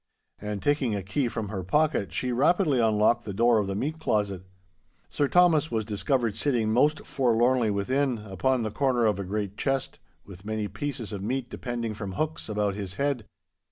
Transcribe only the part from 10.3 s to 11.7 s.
many pieces of meat